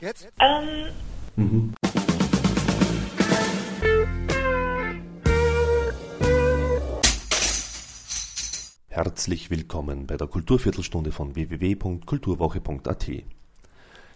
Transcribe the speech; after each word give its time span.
Jetzt? 0.00 0.28
Um, 0.40 0.92
Mhm. 1.34 1.74
Herzlich 8.88 9.50
willkommen 9.50 10.06
bei 10.06 10.16
der 10.16 10.26
Kulturviertelstunde 10.28 11.10
von 11.10 11.34
www.kulturwoche.at. 11.34 13.10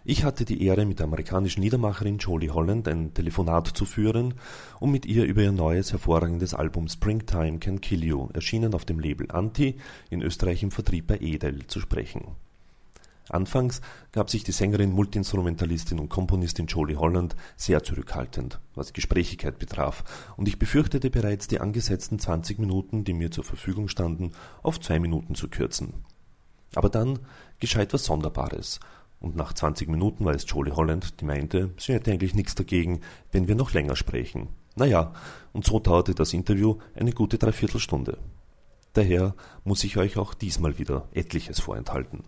Ich 0.05 0.25
hatte 0.25 0.45
die 0.45 0.65
Ehre, 0.65 0.85
mit 0.85 0.99
der 0.99 1.05
amerikanischen 1.05 1.61
Niedermacherin 1.61 2.19
Jolie 2.19 2.51
Holland 2.51 2.89
ein 2.89 3.15
Telefonat 3.15 3.69
zu 3.69 3.85
führen, 3.85 4.35
um 4.81 4.91
mit 4.93 5.07
ihr 5.07 5.25
über 5.25 5.43
ihr 5.43 5.53
neues 5.53 5.93
hervorragendes 5.93 6.55
Album 6.55 6.89
Springtime 6.89 7.59
Can 7.59 7.81
Kill 7.81 8.05
You, 8.05 8.29
erschienen 8.33 8.75
auf 8.75 8.85
dem 8.85 9.01
Label 9.01 9.31
Anti, 9.31 9.77
in 10.11 10.23
Österreich 10.23 10.63
im 10.63 10.71
Vertrieb 10.71 11.07
bei 11.09 11.19
Edel, 11.21 11.67
zu 11.67 11.81
sprechen. 11.81 12.37
Anfangs 13.33 13.81
gab 14.13 14.29
sich 14.29 14.45
die 14.45 14.53
Sängerin, 14.53 14.93
Multiinstrumentalistin 14.93 15.99
und 15.99 16.11
Komponistin 16.11 16.67
Jolie 16.67 16.97
Holland 16.97 17.35
sehr 17.57 17.83
zurückhaltend, 17.83 18.61
was 18.75 18.93
Gesprächigkeit 18.93 19.59
betraf, 19.59 20.05
und 20.37 20.49
ich 20.49 20.59
befürchtete 20.59 21.09
bereits, 21.09 21.49
die 21.49 21.59
angesetzten 21.59 22.19
20 22.19 22.59
Minuten, 22.59 23.05
die 23.05 23.15
mir 23.15 23.31
zur 23.31 23.45
Verfügung 23.45 23.89
standen, 23.89 24.33
auf 24.63 24.79
zwei 24.81 25.01
Minuten 25.01 25.35
zu 25.35 25.49
kürzen. 25.49 26.05
Aber 26.75 26.91
dann 26.91 27.21
geschah 27.59 27.81
etwas 27.81 28.05
Sonderbares, 28.05 28.81
und 29.19 29.35
nach 29.35 29.55
20 29.55 29.89
Minuten 29.89 30.25
war 30.25 30.35
es 30.35 30.45
Jolie 30.47 30.77
Holland, 30.77 31.21
die 31.21 31.25
meinte, 31.25 31.71
sie 31.79 31.95
hätte 31.95 32.11
eigentlich 32.11 32.35
nichts 32.35 32.55
dagegen, 32.55 33.01
wenn 33.31 33.49
wir 33.49 33.55
noch 33.55 33.73
länger 33.73 33.97
sprechen. 33.97 34.49
Naja, 34.75 35.15
und 35.53 35.65
so 35.65 35.79
dauerte 35.79 36.15
das 36.15 36.33
Interview 36.35 36.79
eine 36.95 37.13
gute 37.13 37.39
Dreiviertelstunde. 37.39 38.19
Daher 38.93 39.35
muss 39.65 39.85
ich 39.85 39.97
euch 39.97 40.19
auch 40.19 40.35
diesmal 40.35 40.79
wieder 40.79 41.09
etliches 41.15 41.61
vorenthalten. 41.61 42.25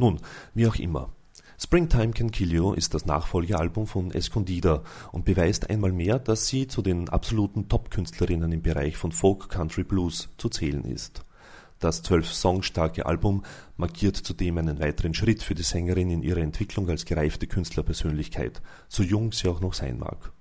Nun, 0.00 0.18
wie 0.54 0.66
auch 0.66 0.76
immer. 0.76 1.10
Springtime 1.58 2.12
Can 2.12 2.30
Kill 2.30 2.54
You 2.54 2.72
ist 2.72 2.94
das 2.94 3.04
Nachfolgealbum 3.04 3.86
von 3.86 4.10
Escondida 4.12 4.82
und 5.12 5.26
beweist 5.26 5.68
einmal 5.68 5.92
mehr, 5.92 6.18
dass 6.18 6.46
sie 6.46 6.66
zu 6.68 6.80
den 6.80 7.10
absoluten 7.10 7.68
Top-Künstlerinnen 7.68 8.50
im 8.50 8.62
Bereich 8.62 8.96
von 8.96 9.12
Folk 9.12 9.50
Country 9.50 9.84
Blues 9.84 10.30
zu 10.38 10.48
zählen 10.48 10.86
ist. 10.86 11.26
Das 11.80 12.02
zwölf 12.02 12.32
Songs 12.32 12.64
starke 12.64 13.04
Album 13.04 13.44
markiert 13.76 14.16
zudem 14.16 14.56
einen 14.56 14.80
weiteren 14.80 15.12
Schritt 15.12 15.42
für 15.42 15.54
die 15.54 15.64
Sängerin 15.64 16.08
in 16.08 16.22
ihrer 16.22 16.40
Entwicklung 16.40 16.88
als 16.88 17.04
gereifte 17.04 17.46
Künstlerpersönlichkeit, 17.46 18.62
so 18.88 19.02
jung 19.02 19.32
sie 19.32 19.48
auch 19.48 19.60
noch 19.60 19.74
sein 19.74 19.98
mag. 19.98 20.32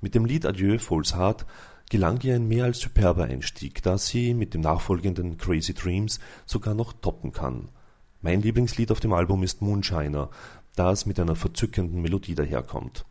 Mit 0.00 0.16
dem 0.16 0.24
Lied 0.24 0.44
Adieu 0.44 0.80
Fool's 0.80 1.14
Heart 1.14 1.46
gelang 1.88 2.20
ihr 2.22 2.34
ein 2.34 2.48
mehr 2.48 2.64
als 2.64 2.80
superber 2.80 3.26
Einstieg, 3.26 3.80
da 3.84 3.96
sie 3.96 4.34
mit 4.34 4.54
dem 4.54 4.62
nachfolgenden 4.62 5.38
Crazy 5.38 5.72
Dreams 5.72 6.18
sogar 6.46 6.74
noch 6.74 6.92
toppen 6.92 7.30
kann. 7.30 7.68
Mein 8.24 8.40
Lieblingslied 8.40 8.90
auf 8.90 9.00
dem 9.00 9.12
Album 9.12 9.42
ist 9.42 9.60
Moonshiner, 9.60 10.30
da 10.76 10.92
es 10.92 11.04
mit 11.04 11.20
einer 11.20 11.36
verzückenden 11.36 12.00
Melodie 12.00 12.34
daherkommt. 12.34 13.04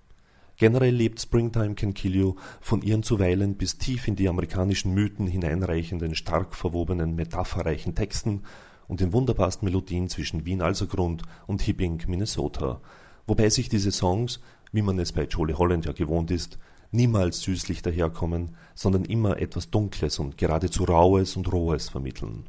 Generell 0.58 0.96
lebt 0.96 1.22
Springtime 1.22 1.76
Can 1.76 1.94
Kill 1.94 2.16
You 2.16 2.36
von 2.62 2.82
ihren 2.82 3.04
zuweilen 3.04 3.54
bis 3.54 3.78
tief 3.78 4.08
in 4.08 4.16
die 4.16 4.28
amerikanischen 4.28 4.96
Mythen 4.96 5.28
hineinreichenden, 5.28 6.16
stark 6.16 6.56
verwobenen, 6.56 7.14
metapherreichen 7.14 7.94
Texten 7.94 8.42
und 8.88 9.02
den 9.02 9.14
wunderbarsten 9.14 9.68
Melodien 9.68 10.10
zwischen 10.10 10.48
Wien-Alsergrund 10.48 11.22
und 11.46 11.62
Hibbing, 11.62 12.02
Minnesota, 12.08 12.82
wobei 13.28 13.52
sich 13.52 13.70
diese 13.70 13.92
Songs, 13.92 14.40
wie 14.72 14.82
man 14.82 14.98
es 14.98 15.12
bei 15.12 15.26
Jolie 15.26 15.54
Holland 15.54 15.86
ja 15.86 15.92
gewohnt 15.92 16.32
ist, 16.32 16.58
niemals 16.90 17.42
süßlich 17.42 17.84
daherkommen, 17.84 18.56
sondern 18.74 19.06
immer 19.06 19.38
etwas 19.38 19.70
Dunkles 19.70 20.18
und 20.18 20.40
geradezu 20.40 20.86
Raues 20.86 21.38
und 21.38 21.54
Rohes 21.54 21.90
vermitteln. 21.90 22.48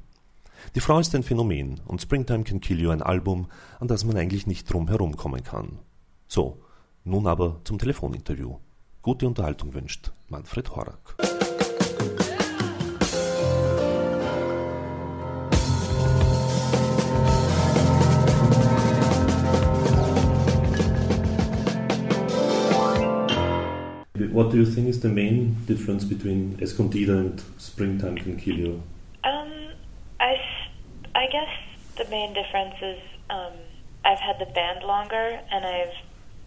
Die 0.75 0.81
Frau 0.81 0.99
ist 0.99 1.15
ein 1.15 1.23
Phänomen 1.23 1.81
und 1.87 2.03
Springtime 2.03 2.43
Can 2.45 2.61
Kill 2.61 2.81
You 2.81 2.91
ein 2.91 3.03
Album, 3.03 3.47
an 3.79 3.89
das 3.89 4.05
man 4.05 4.17
eigentlich 4.17 4.47
nicht 4.47 4.73
drum 4.73 4.89
herumkommen 4.89 5.45
kann. 5.45 5.79
So, 6.27 6.59
nun 7.05 7.27
aber 7.27 7.61
zum 7.65 7.79
Telefoninterview. 7.79 8.57
Gute 9.03 9.27
Unterhaltung 9.27 9.75
wünscht 9.75 10.13
Manfred 10.29 10.75
Horak. 10.75 11.17
What 24.33 24.51
do 24.51 24.57
you 24.57 24.65
think 24.65 24.89
is 24.89 25.01
the 25.01 25.09
main 25.09 25.57
difference 25.69 26.05
between 26.05 26.57
Escondida 26.61 27.21
and 27.21 27.41
Springtime 27.61 28.17
Can 28.17 28.37
Kill 28.37 28.59
You? 28.59 28.94
I, 31.35 31.43
s- 31.43 31.47
I 31.47 31.47
guess 31.47 32.05
the 32.05 32.11
main 32.11 32.35
difference 32.35 32.75
is 32.83 32.99
um, 33.31 33.53
I've 34.05 34.19
had 34.19 34.39
the 34.39 34.53
band 34.53 34.85
longer, 34.85 35.41
and 35.51 35.65
I've 35.65 35.95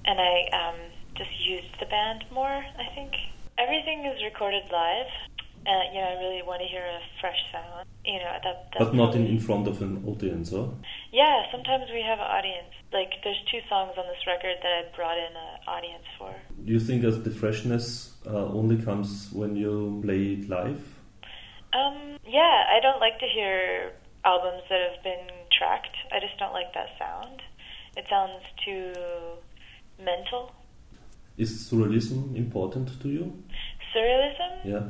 and 0.05 0.19
I 0.19 0.47
um, 0.53 0.75
just 1.15 1.29
used 1.45 1.79
the 1.79 1.85
band 1.85 2.23
more. 2.31 2.65
I 2.79 2.95
think 2.95 3.13
everything 3.57 4.05
is 4.05 4.23
recorded 4.23 4.63
live. 4.71 5.07
Uh, 5.65 5.83
you 5.93 5.99
know, 5.99 6.07
I 6.07 6.23
really 6.23 6.43
want 6.43 6.61
to 6.61 6.67
hear 6.67 6.85
a 6.85 6.99
fresh 7.19 7.39
sound. 7.51 7.87
You 8.05 8.19
know, 8.19 8.37
that. 8.43 8.69
That's 8.73 8.85
But 8.85 8.95
not 8.95 9.15
in, 9.15 9.25
in 9.27 9.39
front 9.39 9.67
of 9.67 9.81
an 9.81 10.03
audience, 10.07 10.51
huh? 10.51 10.67
Yeah, 11.11 11.43
sometimes 11.51 11.89
we 11.93 12.01
have 12.01 12.19
an 12.19 12.25
audience. 12.25 12.71
Like, 12.93 13.11
there's 13.23 13.43
two 13.51 13.59
songs 13.67 13.93
on 13.97 14.05
this 14.07 14.25
record 14.25 14.55
that 14.63 14.71
I 14.71 14.95
brought 14.95 15.17
in 15.17 15.35
an 15.35 15.59
audience 15.67 16.05
for. 16.17 16.33
Do 16.63 16.71
you 16.71 16.79
think 16.79 17.01
that 17.01 17.23
the 17.25 17.31
freshness 17.31 18.15
uh, 18.25 18.45
only 18.45 18.81
comes 18.81 19.29
when 19.33 19.57
you 19.57 19.99
play 20.03 20.39
it 20.39 20.47
live? 20.47 20.99
Um, 21.73 22.17
yeah, 22.25 22.63
I 22.71 22.79
don't 22.81 23.01
like 23.01 23.19
to 23.19 23.25
hear 23.25 23.91
albums 24.27 24.63
that 24.69 24.81
have 24.91 25.01
been 25.03 25.31
tracked. 25.57 25.95
I 26.11 26.19
just 26.19 26.37
don't 26.37 26.51
like 26.51 26.73
that 26.75 26.91
sound. 26.99 27.41
It 27.95 28.05
sounds 28.09 28.43
too 28.65 28.91
mental. 30.03 30.51
Is 31.37 31.49
surrealism 31.71 32.35
important 32.35 33.01
to 33.01 33.07
you? 33.07 33.23
Surrealism? 33.95 34.51
Yeah. 34.65 34.85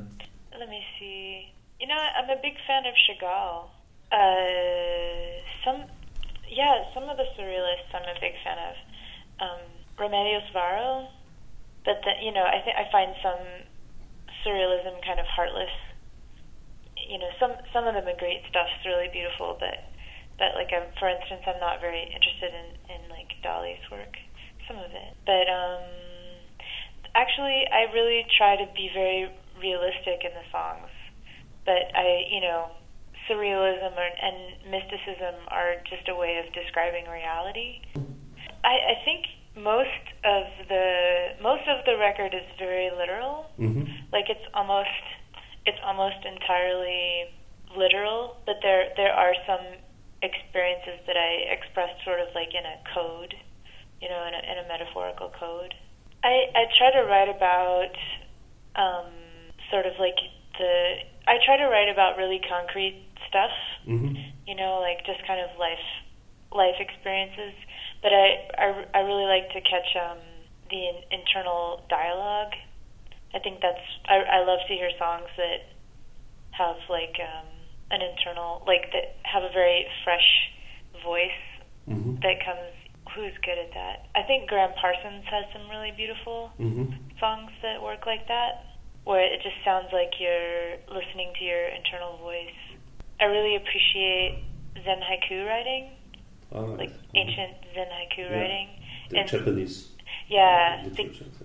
Let 0.58 0.70
me 0.70 0.82
see. 0.98 1.54
You 1.80 1.88
know, 1.88 2.02
I'm 2.18 2.30
a 2.30 2.42
big 2.42 2.58
fan 2.66 2.84
of 2.90 2.96
Chagall. 3.06 3.70
Uh, 4.12 5.38
some, 5.64 5.86
yeah, 6.50 6.84
some 6.96 7.04
of 7.04 7.18
the 7.18 7.28
surrealists 7.38 7.94
I'm 7.94 8.10
a 8.10 8.20
big 8.20 8.34
fan 8.44 8.58
of. 8.58 8.76
Um, 9.40 9.62
Remedios 10.00 10.52
Varo, 10.54 11.08
but 11.86 12.02
the, 12.06 12.14
you 12.26 12.32
know, 12.32 12.44
I 12.44 12.62
think 12.64 12.76
I 12.78 12.90
find 12.92 13.14
some 13.22 13.44
surrealism 14.44 15.04
kind 15.06 15.20
of 15.20 15.26
heartless. 15.26 15.74
You 17.08 17.18
know, 17.18 17.32
some 17.40 17.56
some 17.72 17.88
of 17.88 17.96
the 17.96 18.04
Magritte 18.04 18.44
stuff's 18.52 18.84
really 18.86 19.08
beautiful, 19.10 19.56
but 19.60 19.88
but 20.38 20.54
like 20.54 20.70
I'm, 20.76 20.92
for 21.00 21.10
instance, 21.10 21.42
I'm 21.48 21.60
not 21.60 21.80
very 21.80 22.04
interested 22.04 22.52
in 22.52 22.68
in 22.92 23.02
like 23.10 23.32
Dali's 23.44 23.82
work. 23.90 24.14
Some 24.68 24.78
of 24.78 24.92
it, 24.92 25.16
but 25.24 25.48
um, 25.48 25.88
actually, 27.16 27.64
I 27.72 27.88
really 27.96 28.28
try 28.38 28.60
to 28.60 28.68
be 28.76 28.92
very 28.94 29.32
realistic 29.60 30.28
in 30.28 30.36
the 30.36 30.44
songs. 30.52 30.92
But 31.66 31.92
I, 31.96 32.28
you 32.32 32.42
know, 32.42 32.72
surrealism 33.30 33.96
or, 33.96 34.08
and 34.08 34.72
mysticism 34.72 35.36
are 35.50 35.76
just 35.90 36.08
a 36.08 36.16
way 36.16 36.42
of 36.44 36.52
describing 36.54 37.08
reality. 37.08 37.82
I, 38.64 38.76
I 38.92 38.96
think 39.04 39.26
most 39.58 40.06
of 40.24 40.44
the 40.70 41.34
most 41.42 41.66
of 41.68 41.84
the 41.86 41.98
record 41.98 42.34
is 42.34 42.46
very 42.58 42.90
literal. 42.92 43.48
Mm-hmm. 43.60 43.90
Like 44.14 44.30
it's 44.30 44.46
almost 44.54 45.02
it's 45.68 45.80
almost 45.84 46.24
entirely 46.24 47.36
literal, 47.76 48.38
but 48.48 48.56
there 48.64 48.90
there 48.96 49.12
are 49.12 49.36
some 49.46 49.84
experiences 50.24 50.98
that 51.06 51.18
I 51.20 51.52
express 51.54 51.92
sort 52.08 52.20
of 52.20 52.28
like 52.34 52.50
in 52.56 52.66
a 52.66 52.78
code, 52.96 53.36
you 54.02 54.10
know, 54.10 54.22
in 54.26 54.34
a, 54.34 54.42
in 54.42 54.58
a 54.64 54.68
metaphorical 54.68 55.30
code. 55.38 55.76
I 56.24 56.50
I 56.56 56.64
try 56.80 56.90
to 56.96 57.04
write 57.06 57.30
about 57.30 57.94
um, 58.80 59.12
sort 59.70 59.86
of 59.86 59.94
like 60.00 60.18
the 60.58 61.04
I 61.28 61.38
try 61.46 61.58
to 61.58 61.68
write 61.68 61.92
about 61.92 62.18
really 62.18 62.40
concrete 62.48 63.04
stuff, 63.30 63.52
Mm-hmm. 63.88 64.16
you 64.48 64.56
know, 64.56 64.80
like 64.84 65.06
just 65.06 65.20
kind 65.28 65.40
of 65.40 65.52
life 65.60 65.88
life 66.52 66.76
experiences. 66.80 67.54
But 68.02 68.12
I 68.14 68.28
I, 68.58 68.68
I 68.96 69.00
really 69.04 69.28
like 69.28 69.52
to 69.52 69.62
catch 69.62 69.92
um, 70.00 70.20
the 70.72 70.80
in, 70.80 70.98
internal 71.12 71.84
dialogue. 71.90 72.56
I 73.34 73.40
think 73.40 73.62
that's 73.62 73.84
I, 74.06 74.40
I 74.40 74.46
love 74.46 74.60
to 74.68 74.74
hear 74.74 74.90
songs 74.98 75.28
that 75.38 75.60
have 76.52 76.78
like 76.90 77.16
um, 77.20 77.46
an 77.92 78.02
internal 78.02 78.64
like 78.66 78.92
that 78.94 79.18
have 79.24 79.44
a 79.44 79.52
very 79.54 79.86
fresh 80.04 80.52
voice 81.04 81.42
Mm-hmm. 81.88 82.16
that 82.22 82.44
comes. 82.44 82.74
Who's 83.16 83.32
good 83.42 83.58
at 83.58 83.72
that? 83.74 84.10
I 84.14 84.28
think 84.28 84.50
Gram 84.50 84.70
Parsons 84.80 85.24
has 85.32 85.46
some 85.54 85.70
really 85.70 85.92
beautiful 85.96 86.52
Mm-hmm. 86.60 86.92
songs 87.18 87.50
that 87.64 87.82
work 87.82 88.06
like 88.06 88.28
that, 88.28 88.66
where 89.06 89.24
it 89.24 89.40
just 89.42 89.56
sounds 89.64 89.88
like 89.94 90.12
you're 90.20 90.76
listening 90.92 91.32
to 91.40 91.44
your 91.46 91.64
internal 91.70 92.18
voice. 92.18 92.60
I 93.22 93.26
really 93.32 93.56
appreciate 93.56 94.44
Zen 94.84 95.00
haiku 95.00 95.48
writing, 95.48 95.92
right. 96.52 96.78
like 96.78 96.94
ancient 97.16 97.56
Zen 97.74 97.88
haiku 97.88 98.18
Yeah. 98.30 98.36
writing. 98.38 98.68
The 99.10 99.20
and- 99.20 99.30
Japanese. 99.30 99.94
Yeah, 100.30 100.84
be- 100.96 101.04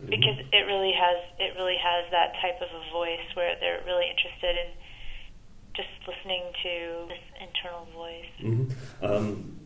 because 0.08 0.38
it 0.52 0.66
really 0.66 0.92
has 0.92 1.16
it 1.38 1.54
really 1.56 1.76
has 1.76 2.10
that 2.10 2.34
type 2.42 2.60
of 2.60 2.68
a 2.74 2.90
voice 2.92 3.20
where 3.34 3.54
they're 3.60 3.80
really 3.86 4.06
interested 4.10 4.56
in 4.56 4.70
just 5.74 5.88
listening 6.06 6.42
to 6.62 7.06
this 7.08 7.24
internal 7.40 7.86
voice. 7.94 8.26
Mhm. 8.40 8.72
Um, 9.02 9.58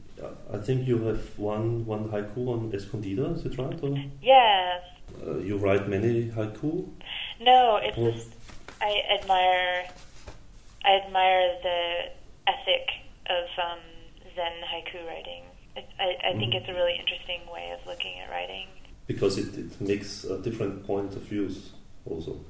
I 0.52 0.58
think 0.58 0.86
you 0.86 1.02
have 1.06 1.38
one 1.38 1.84
one 1.86 2.08
haiku 2.10 2.48
on 2.48 2.70
Escondida, 2.72 3.34
is 3.36 3.46
it 3.46 3.56
right? 3.58 3.82
Or, 3.82 3.96
Yeah. 4.20 4.80
uh, 5.26 5.38
you 5.38 5.56
write 5.56 5.88
many 5.88 6.28
haiku? 6.36 6.88
No, 7.40 7.76
it's 7.76 7.96
Oh. 7.98 8.10
just 8.12 8.30
I 8.82 9.02
admire 9.18 9.86
I 10.84 10.90
admire 11.04 11.56
the 11.62 12.10
ethic 12.46 12.86
of 13.28 13.46
um, 13.66 13.80
Zen 14.36 14.56
haiku 14.70 15.06
writing. 15.08 15.42
It, 15.74 15.86
I, 15.98 16.16
I 16.28 16.32
think 16.38 16.52
Mhm. 16.52 16.60
it's 16.60 16.68
a 16.68 16.74
really 16.74 16.96
interesting 16.96 17.40
way 17.52 17.70
of 17.70 17.84
looking 17.86 18.18
at 18.20 18.30
writing. 18.30 18.66
Because 19.06 19.38
it, 19.38 19.56
it 19.56 19.80
makes 19.80 20.24
a 20.24 20.38
different 20.38 20.84
point 20.86 21.14
of 21.14 21.22
views 21.22 21.70
also. 22.04 22.40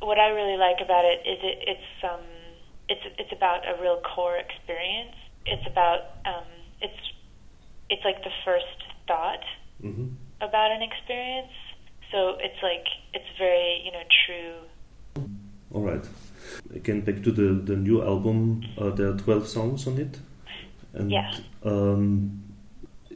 What 0.00 0.18
I 0.18 0.28
really 0.28 0.56
like 0.56 0.76
about 0.84 1.04
it 1.04 1.20
is 1.26 1.38
it, 1.42 1.58
it's 1.66 2.04
um, 2.04 2.20
it's 2.88 3.00
it's 3.18 3.32
about 3.32 3.66
a 3.66 3.80
real 3.80 4.00
core 4.02 4.36
experience. 4.36 5.16
It's 5.46 5.66
about 5.66 6.00
um, 6.26 6.44
it's 6.80 7.00
it's 7.90 8.04
like 8.04 8.22
the 8.22 8.30
first 8.44 8.78
thought 9.06 9.44
hmm 9.80 10.08
about 10.40 10.70
an 10.72 10.82
experience. 10.82 11.52
So 12.12 12.36
it's 12.38 12.60
like 12.62 12.86
it's 13.14 13.30
very 13.38 13.82
you 13.84 13.92
know 13.92 14.04
true. 14.26 15.26
All 15.72 15.82
right. 15.82 16.04
Again, 16.74 17.00
back 17.00 17.22
to 17.24 17.32
the, 17.32 17.54
the 17.64 17.74
new 17.76 18.00
album, 18.02 18.62
uh, 18.78 18.90
there 18.90 19.08
are 19.08 19.16
12 19.18 19.48
songs 19.48 19.86
on 19.88 19.98
it. 19.98 20.18
And 20.92 21.10
Yeah. 21.10 21.34
um, 21.64 22.43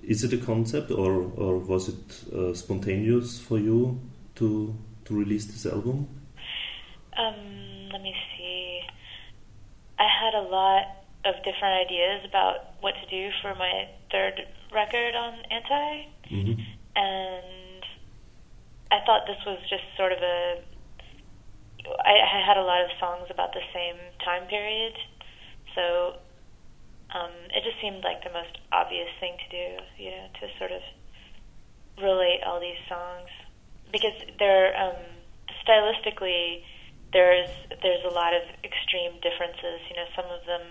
is 0.08 0.24
it 0.24 0.32
a 0.32 0.38
concept 0.38 0.90
or, 0.90 1.12
or 1.36 1.58
was 1.58 1.90
it 1.90 2.34
uh, 2.34 2.54
spontaneous 2.54 3.38
for 3.38 3.58
you 3.58 4.00
to, 4.36 4.74
to 5.04 5.14
release 5.14 5.44
this 5.44 5.66
album? 5.66 6.08
Um, 7.18 7.90
let 7.92 8.00
me 8.00 8.14
see. 8.36 8.80
I 9.98 10.08
had 10.08 10.34
a 10.34 10.48
lot 10.48 10.84
of 11.26 11.34
different 11.44 11.86
ideas 11.86 12.24
about 12.26 12.80
what 12.80 12.94
to 12.94 13.06
do 13.10 13.28
for 13.42 13.54
my 13.54 13.88
third 14.10 14.46
record 14.72 15.14
on 15.14 15.34
Anti, 15.50 16.08
hmm 16.28 16.62
and 16.96 17.84
I 18.90 18.98
thought 19.06 19.22
this 19.26 19.38
was 19.46 19.58
just 19.70 19.84
sort 19.96 20.10
of 20.10 20.18
a. 20.18 20.62
I, 22.04 22.10
I 22.10 22.40
had 22.44 22.56
a 22.56 22.62
lot 22.62 22.82
of 22.82 22.90
songs 22.98 23.28
about 23.30 23.52
the 23.52 23.62
same 23.72 23.96
time 24.24 24.48
period, 24.48 24.94
so 25.76 26.16
um, 27.14 27.32
it 27.54 27.64
just 27.64 27.80
seemed 27.80 28.04
like 28.04 28.22
the 28.24 28.32
most 28.32 28.52
obvious 28.72 29.08
thing 29.20 29.36
to 29.36 29.48
do, 29.48 29.66
you 29.96 30.10
know, 30.10 30.26
to 30.40 30.44
sort 30.58 30.72
of 30.72 30.82
relate 31.98 32.40
all 32.46 32.60
these 32.60 32.78
songs 32.88 33.28
because 33.90 34.14
they're 34.38 34.76
um, 34.76 35.00
stylistically 35.64 36.62
there's 37.12 37.48
there's 37.80 38.04
a 38.04 38.12
lot 38.12 38.36
of 38.36 38.44
extreme 38.64 39.16
differences. 39.24 39.80
You 39.88 39.96
know, 39.96 40.08
some 40.12 40.28
of 40.28 40.44
them 40.44 40.64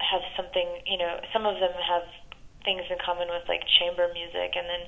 have 0.00 0.24
something. 0.36 0.68
You 0.88 0.98
know, 0.98 1.20
some 1.32 1.44
of 1.44 1.60
them 1.60 1.72
have 1.76 2.08
things 2.64 2.84
in 2.88 2.96
common 3.04 3.28
with 3.28 3.44
like 3.48 3.64
chamber 3.80 4.08
music, 4.12 4.56
and 4.56 4.64
then 4.68 4.84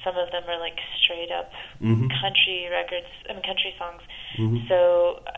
some 0.00 0.16
of 0.16 0.32
them 0.32 0.44
are 0.48 0.60
like 0.60 0.76
straight 1.04 1.32
up 1.32 1.52
Mhm. 1.80 2.08
country 2.20 2.68
records. 2.72 3.08
I 3.28 3.32
mean, 3.36 3.44
country 3.44 3.74
songs. 3.76 4.02
Mhm. 4.36 4.68
So 4.68 5.20
uh, 5.26 5.36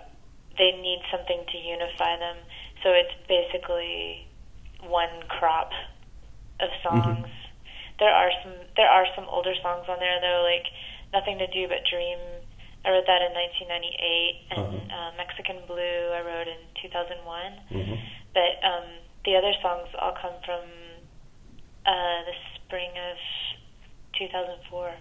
they 0.59 0.73
need 0.79 1.03
something 1.11 1.45
to 1.47 1.59
unify 1.59 2.17
them. 2.17 2.37
So 2.83 2.91
it's 2.93 3.15
basically 3.29 4.27
one 4.83 5.23
crop 5.29 5.71
of 6.61 6.69
songs. 6.83 7.27
There 7.99 8.13
are 8.13 8.31
some 8.43 8.53
there 8.77 8.89
are 8.89 9.07
some 9.17 9.25
older 9.29 9.55
songs 9.63 9.87
on 9.89 9.99
there 9.99 10.21
though, 10.21 10.43
like 10.45 10.67
Nothing 11.13 11.39
to 11.39 11.47
Do 11.47 11.69
But 11.69 11.85
Dream. 11.91 12.19
I 12.85 12.91
wrote 12.91 13.07
that 13.07 13.23
in 13.23 13.33
1998, 13.35 14.47
and 14.51 14.59
Uh-huh. 14.61 14.95
uh, 14.95 15.11
Mexican 15.17 15.59
Blue 15.67 16.13
I 16.15 16.21
wrote 16.23 16.47
in 16.47 16.61
2001. 16.83 17.53
Mhm. 17.73 17.99
But 18.33 18.53
um, 18.63 18.85
the 19.25 19.35
other 19.37 19.55
songs 19.63 19.89
all 19.99 20.13
come 20.13 20.37
from 20.45 20.63
uh, 21.87 22.19
the 22.29 22.35
spring 22.55 22.91
of 23.11 23.17
2004. 24.19 24.93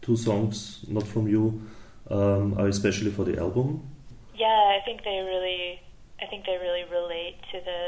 Two 0.00 0.16
songs, 0.16 0.84
not 0.88 1.06
from 1.06 1.26
you, 1.28 1.60
um, 2.10 2.56
are 2.58 2.68
especially 2.68 3.10
for 3.10 3.24
the 3.24 3.36
album. 3.38 3.82
Yeah, 4.34 4.76
I 4.76 4.80
think 4.84 5.04
they 5.04 5.18
really, 5.20 5.80
I 6.20 6.26
think 6.26 6.46
they 6.46 6.58
really 6.60 6.84
relate 6.90 7.38
to 7.52 7.58
the 7.60 7.82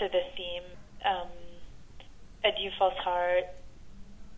to 0.00 0.04
the 0.08 0.22
theme. 0.36 0.68
Um, 1.04 1.30
Adieu 2.44 2.70
False 2.78 2.98
Heart 3.02 3.44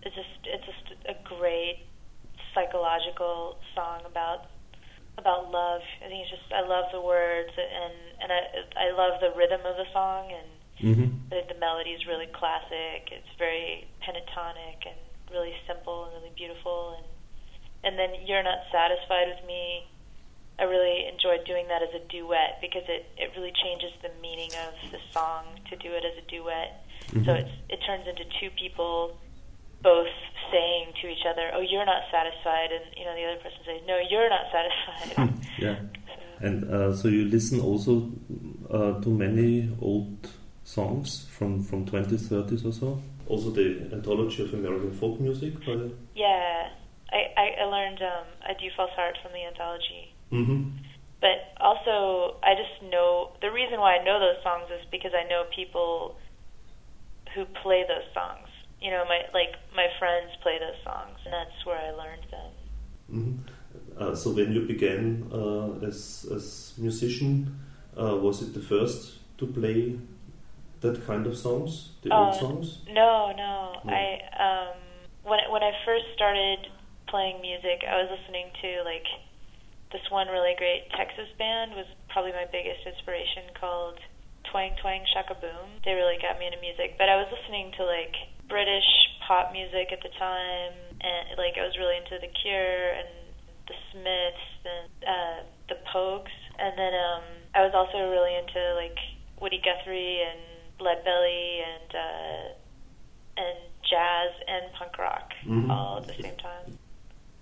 is 0.04 0.12
just 0.14 0.34
it's 0.44 0.66
just 0.66 0.86
a 1.08 1.16
great 1.28 1.86
psychological 2.54 3.56
song 3.74 4.02
about 4.06 4.50
about 5.18 5.50
love. 5.50 5.82
I 6.04 6.08
think 6.08 6.24
it's 6.24 6.30
just 6.30 6.52
I 6.52 6.66
love 6.66 6.92
the 6.92 7.00
words 7.00 7.52
and 7.56 7.94
and 8.20 8.32
I 8.32 8.40
I 8.76 8.96
love 8.96 9.20
the 9.20 9.36
rhythm 9.36 9.60
of 9.64 9.76
the 9.76 9.86
song 9.92 10.32
and 10.32 10.60
Mm-hmm. 10.80 11.28
I 11.28 11.44
think 11.44 11.48
the 11.52 11.60
melody 11.60 11.92
is 11.92 12.08
really 12.08 12.28
classic. 12.32 13.12
It's 13.12 13.32
very 13.36 13.84
pentatonic 14.00 14.80
and 14.88 14.96
really 15.28 15.52
simple 15.68 16.08
and 16.08 16.16
really 16.16 16.32
beautiful. 16.36 16.96
And 16.96 17.06
and 17.84 17.92
then 17.96 18.24
you're 18.24 18.44
not 18.44 18.64
satisfied 18.72 19.28
with 19.28 19.44
me. 19.46 19.88
I 20.60 20.64
really 20.64 21.06
enjoyed 21.08 21.42
doing 21.46 21.66
that 21.68 21.82
as 21.82 21.92
a 21.94 22.02
duet 22.08 22.60
because 22.60 22.84
it 22.88 23.02
it 23.16 23.32
really 23.36 23.52
changes 23.64 23.92
the 24.02 24.12
meaning 24.20 24.52
of 24.66 24.72
the 24.92 25.00
song 25.12 25.44
to 25.70 25.76
do 25.76 25.90
it 25.98 26.04
as 26.04 26.16
a 26.22 26.26
duet. 26.30 26.70
So 27.26 27.32
Mhm. 27.32 27.40
it's 27.40 27.54
it 27.74 27.80
turns 27.88 28.06
into 28.06 28.24
two 28.38 28.50
people 28.62 29.16
both 29.82 30.12
saying 30.52 30.92
to 31.00 31.08
each 31.08 31.24
other, 31.30 31.50
"Oh, 31.54 31.60
you're 31.60 31.86
not 31.86 32.02
satisfied," 32.10 32.70
and 32.76 32.84
you 32.98 33.04
know 33.06 33.14
the 33.14 33.24
other 33.28 33.40
person 33.40 33.60
says, 33.64 33.80
"No, 33.86 33.96
you're 34.10 34.28
not 34.28 34.46
satisfied." 34.52 35.10
yeah. 35.58 35.76
so, 36.14 36.46
And 36.46 36.56
uh, 36.74 36.94
so 36.94 37.08
you 37.08 37.24
listen 37.36 37.60
also 37.60 37.92
uh, 38.70 39.00
to 39.00 39.08
many 39.08 39.70
old 39.80 40.28
songs 40.64 41.26
from, 41.36 41.62
from 41.62 41.84
20s, 41.86 42.28
30s 42.28 42.64
or 42.64 42.72
so? 42.72 43.02
Also 43.28 43.50
the 43.50 43.88
Anthology 43.92 44.42
of 44.44 44.52
American 44.54 44.92
Folk 44.92 45.18
Music 45.20 45.54
by... 45.64 45.74
yeah, 46.14 46.68
I 47.12 47.20
I, 47.44 47.46
I 47.62 47.64
learned 47.64 48.00
um, 48.02 48.26
"Adieu 48.50 48.70
False 48.76 48.92
Heart" 48.98 49.16
from 49.22 49.32
the 49.32 49.44
anthology. 49.50 50.12
Mm-hmm. 50.32 50.70
But 51.20 51.52
also, 51.60 52.36
I 52.42 52.54
just 52.54 52.90
know 52.90 53.32
the 53.42 53.50
reason 53.50 53.78
why 53.78 53.96
I 53.96 54.04
know 54.04 54.18
those 54.18 54.42
songs 54.42 54.70
is 54.70 54.86
because 54.90 55.12
I 55.14 55.28
know 55.28 55.44
people 55.54 56.16
who 57.34 57.44
play 57.62 57.84
those 57.86 58.08
songs. 58.14 58.48
You 58.80 58.90
know, 58.90 59.04
my 59.04 59.20
like 59.34 59.54
my 59.76 59.88
friends 59.98 60.30
play 60.42 60.58
those 60.58 60.80
songs, 60.82 61.18
and 61.24 61.34
that's 61.34 61.66
where 61.66 61.78
I 61.78 61.90
learned 61.90 62.26
them. 62.30 62.52
Mm-hmm. 63.12 64.02
Uh, 64.02 64.14
so 64.14 64.30
when 64.30 64.52
you 64.52 64.62
began 64.66 65.28
uh, 65.32 65.86
as 65.86 66.26
as 66.34 66.72
musician, 66.78 67.58
uh, 68.00 68.16
was 68.16 68.40
it 68.40 68.54
the 68.54 68.60
first 68.60 69.18
to 69.38 69.46
play 69.46 69.98
that 70.80 71.06
kind 71.06 71.26
of 71.26 71.36
songs, 71.36 71.92
the 72.02 72.10
old 72.14 72.34
Uh, 72.34 72.40
songs? 72.40 72.78
No, 72.88 73.32
no. 73.36 73.76
No. 73.84 73.92
I 73.92 74.04
um 74.46 74.78
when 75.22 75.40
when 75.52 75.62
I 75.62 75.72
first 75.84 76.06
started 76.14 76.68
playing 77.08 77.42
music, 77.42 77.84
I 77.86 78.00
was 78.02 78.08
listening 78.16 78.46
to 78.62 78.82
like 78.84 79.06
this 79.92 80.02
one 80.10 80.28
really 80.28 80.54
great 80.56 80.86
Texas 80.96 81.28
band 81.38 81.72
was 81.74 81.86
probably 82.08 82.32
my 82.32 82.46
biggest 82.50 82.86
inspiration 82.86 83.50
called 83.58 83.98
Twang 84.50 84.74
Twang 84.80 85.02
Shock-a-Boom. 85.14 85.82
They 85.84 85.94
really 85.94 86.18
got 86.22 86.38
me 86.38 86.46
into 86.46 86.58
music, 86.62 86.94
but 86.98 87.08
I 87.10 87.16
was 87.18 87.26
listening 87.30 87.72
to 87.76 87.82
like 87.84 88.14
British 88.48 88.86
pop 89.26 89.52
music 89.52 89.92
at 89.94 90.02
the 90.02 90.10
time 90.18 90.74
and 91.00 91.38
like 91.38 91.54
I 91.58 91.62
was 91.66 91.74
really 91.78 91.96
into 91.98 92.18
The 92.18 92.30
Cure 92.42 92.90
and 92.98 93.10
the 93.70 93.76
Smiths 93.94 94.48
and 94.66 94.90
uh 95.06 95.38
the 95.70 95.78
Pogues 95.94 96.34
and 96.58 96.74
then 96.74 96.90
um 96.94 97.22
I 97.54 97.62
was 97.62 97.70
also 97.74 98.10
really 98.10 98.34
into 98.34 98.62
like 98.74 98.98
Woody 99.40 99.62
Guthrie 99.62 100.18
and 100.26 100.42
Leadbelly 100.82 101.62
and 101.62 101.90
uh 101.94 102.42
and 103.38 103.58
jazz 103.86 104.32
and 104.48 104.72
punk 104.74 104.98
rock 104.98 105.30
Mhm. 105.46 105.70
all 105.70 105.98
at 105.98 106.06
the 106.10 106.14
same 106.22 106.36
time. 106.38 106.78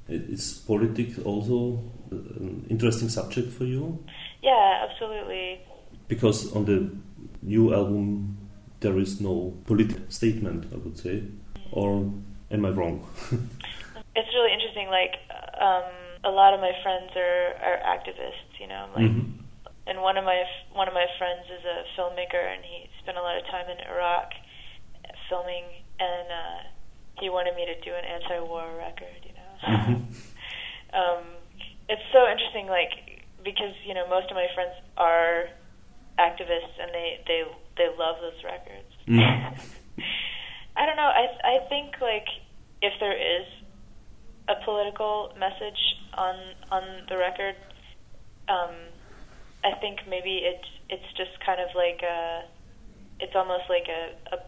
Is 0.08 0.64
politics 0.66 1.18
also 1.18 1.82
an 2.10 2.64
interesting 2.70 3.10
subject 3.10 3.52
for 3.52 3.64
you? 3.64 4.02
Yeah, 4.42 4.86
absolutely. 4.88 5.60
Because 6.08 6.50
on 6.56 6.64
the 6.64 6.90
new 7.42 7.74
album 7.74 8.38
there 8.80 8.96
is 8.98 9.20
no 9.20 9.54
political 9.66 10.00
statement, 10.08 10.66
I 10.72 10.76
would 10.76 10.96
say. 10.96 11.24
Or 11.72 12.10
am 12.50 12.64
I 12.64 12.70
wrong? 12.70 13.06
It's 14.16 14.34
really 14.34 14.52
interesting. 14.52 14.88
Like, 14.88 15.14
um, 15.60 15.84
a 16.24 16.30
lot 16.30 16.54
of 16.54 16.60
my 16.60 16.72
friends 16.82 17.12
are 17.14 17.54
are 17.62 17.78
activists. 17.86 18.50
You 18.58 18.66
know, 18.66 18.88
like, 18.96 19.06
Mhm. 19.12 19.44
and 19.86 20.02
one 20.02 20.16
of 20.16 20.24
my 20.24 20.42
one 20.72 20.88
of 20.88 20.94
my 20.94 21.06
friends 21.18 21.46
is 21.46 21.62
a 21.64 21.84
filmmaker, 21.94 22.42
and 22.52 22.64
he 22.64 22.88
spent 22.98 23.16
a 23.18 23.22
lot 23.22 23.36
of 23.38 23.44
time 23.46 23.68
in 23.70 23.78
Iraq 23.86 24.32
filming, 25.28 25.64
and 26.00 26.26
uh, 26.32 26.60
he 27.20 27.28
wanted 27.30 27.54
me 27.54 27.66
to 27.66 27.76
do 27.80 27.94
an 27.94 28.04
anti-war 28.04 28.74
record. 28.76 29.27
Mhm. 29.62 30.06
um, 30.94 31.24
it's 31.88 32.02
so 32.12 32.28
interesting. 32.28 32.66
Like, 32.66 33.24
because 33.44 33.74
you 33.86 33.94
know 33.94 34.08
most 34.08 34.30
of 34.30 34.36
my 34.36 34.46
friends 34.54 34.74
are 34.96 35.48
activists, 36.18 36.74
and 36.80 36.90
they 36.92 37.18
they 37.26 37.42
they 37.76 37.88
love 37.98 38.16
those 38.20 38.38
records. 38.44 38.90
Mhm. 39.06 39.22
I 40.76 40.86
don't 40.86 40.96
know. 40.96 41.10
I 41.10 41.26
I 41.42 41.68
think 41.68 41.94
like 42.00 42.28
if 42.82 42.92
there 43.00 43.16
is 43.16 43.46
a 44.48 44.54
political 44.64 45.30
message 45.38 45.80
on 46.16 46.34
on 46.70 46.82
the 47.08 47.16
record, 47.16 47.56
um, 48.48 48.74
I 49.64 49.74
think 49.80 50.00
maybe 50.08 50.42
it's 50.44 50.68
it's 50.88 51.10
just 51.16 51.34
kind 51.44 51.60
of 51.60 51.68
like 51.74 52.00
a 52.02 52.46
it's 53.20 53.34
almost 53.34 53.66
like 53.68 53.86
a, 53.90 54.14
a 54.34 54.38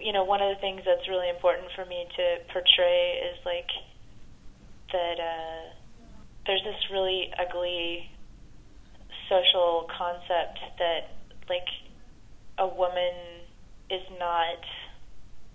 you 0.00 0.12
know 0.12 0.24
one 0.24 0.42
of 0.42 0.48
the 0.54 0.60
things 0.60 0.82
that's 0.84 1.08
really 1.08 1.28
important 1.28 1.68
for 1.74 1.84
me 1.84 2.04
to 2.16 2.24
portray 2.52 3.18
is 3.24 3.38
like 3.44 3.68
that 4.92 5.16
uh, 5.20 5.62
there's 6.46 6.62
this 6.64 6.80
really 6.90 7.30
ugly 7.38 8.08
social 9.28 9.86
concept 9.92 10.58
that 10.78 11.16
like 11.48 11.68
a 12.58 12.66
woman 12.66 13.44
is 13.90 14.04
not 14.18 14.60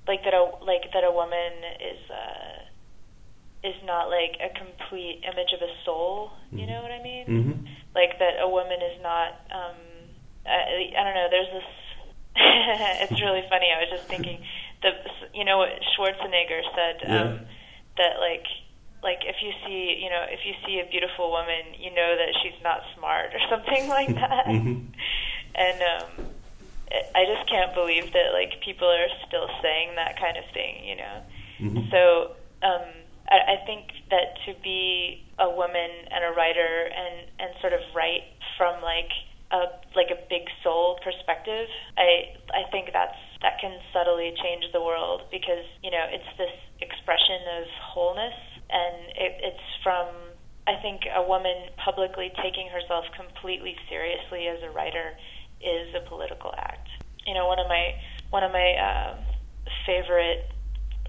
like 0.08 0.22
that 0.25 0.34
a 0.34 0.46
like 0.66 0.86
that 0.94 1.04
a 1.04 1.12
woman 1.13 1.54
is 1.82 2.02
uh 2.10 2.56
is 3.63 3.78
not 3.86 4.10
like 4.10 4.36
a 4.44 4.52
complete 4.58 5.24
image 5.24 5.54
of 5.56 5.62
a 5.62 5.72
soul 5.86 6.32
you 6.52 6.66
Mhm. 6.66 6.70
know 6.70 6.82
what 6.82 6.92
i 6.92 7.02
mean 7.02 7.25
Mhm. 7.28 7.58
like 7.96 8.18
that 8.20 8.40
a 8.42 8.50
woman 8.50 8.82
is 8.82 9.02
not 9.02 9.32
um 9.52 9.78
I, 10.46 10.92
I 10.98 11.02
don't 11.04 11.16
know 11.16 11.30
there's 11.30 11.54
this 11.54 11.70
it's 13.10 13.22
really 13.22 13.46
funny 13.50 13.72
i 13.72 13.80
was 13.80 13.90
just 13.90 14.10
thinking 14.10 14.42
the 14.82 14.92
you 15.34 15.46
know 15.46 15.58
what 15.58 15.70
schwarzenegger 15.96 16.62
said 16.75 16.96
Yeah. 17.02 17.22
um 17.22 17.40
that 17.98 18.20
like 18.20 18.46
like 19.04 19.22
if 19.28 19.36
you 19.44 19.52
see 19.68 20.00
you 20.02 20.10
know 20.10 20.24
if 20.32 20.42
you 20.48 20.54
see 20.66 20.80
a 20.80 20.88
beautiful 20.90 21.30
woman 21.30 21.76
you 21.78 21.92
know 21.94 22.16
that 22.16 22.32
she's 22.42 22.58
not 22.64 22.80
smart 22.96 23.36
or 23.36 23.42
something 23.54 23.88
like 23.88 24.14
that 24.16 24.48
Mhm. 24.48 24.88
and 25.56 25.78
um 25.84 26.12
I- 27.16 27.26
just 27.26 27.50
can't 27.50 27.74
believe 27.74 28.14
that 28.14 28.34
like 28.34 28.62
people 28.64 28.88
are 28.88 29.10
still 29.28 29.50
saying 29.62 29.96
that 29.96 30.18
kind 30.20 30.38
of 30.38 30.46
thing 30.54 30.84
you 30.84 30.96
know 30.96 31.18
Mhm. 31.60 31.92
so 31.92 32.02
um 32.64 32.86
I, 33.30 33.56
I 33.56 33.58
think 33.66 33.92
that 34.12 34.36
to 34.46 34.54
be 34.64 35.24
a 35.40 35.50
woman 35.50 35.92
and 36.12 36.24
a 36.24 36.32
writer 36.36 36.92
and 36.92 37.16
and 37.40 37.50
sort 37.62 37.74
of 37.74 37.82
write 37.96 38.24
from 38.58 38.82
like 38.82 39.12
a 39.52 39.70
like 39.96 40.10
a 40.10 40.18
big 40.34 40.50
soul 40.64 40.98
perspective, 41.06 41.70
I 41.98 42.34
I 42.54 42.64
think 42.72 42.90
that's 42.92 43.18
that 43.46 43.60
can 43.62 43.78
subtly 43.94 44.34
change 44.42 44.66
the 44.74 44.82
world 44.82 45.22
because 45.32 45.64
you 45.86 45.92
know 45.92 46.06
it's 46.10 46.28
this 46.38 46.52
expression 46.82 47.40
of 47.62 47.64
wholeness 47.94 48.34
and 48.70 48.96
it, 49.16 49.34
it's 49.54 49.68
from 49.84 50.08
I 50.68 50.76
think 50.82 51.06
a 51.24 51.27
woman 51.27 51.72
publicly 51.80 52.32
taking 52.44 52.68
herself 52.68 53.06
completely 53.15 53.75
seriously 53.88 54.51
as 54.51 54.60
a 54.68 54.72
writer 54.75 55.15
is 55.63 55.96
a 55.96 56.03
political 56.12 56.51
act. 56.60 56.88
You 57.25 57.34
know, 57.34 57.48
one 57.48 57.60
of 57.60 57.68
my 57.72 57.96
one 58.30 58.44
of 58.44 58.51
my 58.51 58.70
uh, 58.75 59.15
favorite 59.88 60.51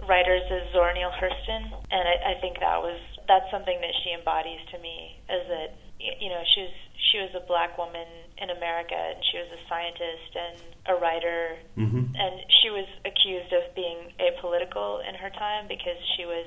writers 0.06 0.42
is 0.46 0.70
Zora 0.72 0.94
Neale 0.94 1.10
Hurston, 1.18 1.64
and 1.90 2.04
I, 2.06 2.38
I 2.38 2.40
think 2.40 2.60
that 2.62 2.78
was 2.78 3.00
that's 3.26 3.50
something 3.50 3.80
that 3.80 3.94
she 4.04 4.14
embodies 4.14 4.62
to 4.70 4.78
me. 4.78 5.18
Is 5.26 5.44
that 5.50 5.74
you 5.98 6.30
know 6.30 6.42
she 6.54 6.62
was 6.62 6.76
she 7.10 7.18
was 7.18 7.32
a 7.34 7.44
black 7.46 7.74
woman 7.78 8.06
in 8.38 8.50
America, 8.50 8.94
and 8.94 9.18
she 9.32 9.38
was 9.42 9.50
a 9.50 9.60
scientist 9.66 10.30
and 10.38 10.58
a 10.86 10.94
writer, 11.00 11.58
Mhm. 11.74 12.14
and 12.14 12.34
she 12.62 12.70
was 12.70 12.86
accused 13.04 13.52
of 13.52 13.74
being 13.74 14.12
apolitical 14.20 15.02
in 15.02 15.14
her 15.14 15.30
time 15.30 15.66
because 15.66 15.98
she 16.14 16.26
was 16.26 16.46